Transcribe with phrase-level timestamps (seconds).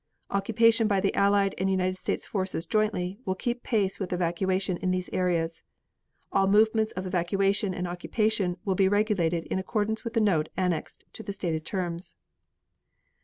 [0.31, 4.89] Occupation by the Allied and United States forces jointly will keep pace with evacuation in
[4.89, 5.61] these areas.
[6.31, 11.03] All movements of evacuation and occupation will be regulated in accordance with a note annexed
[11.13, 12.15] to the stated terms.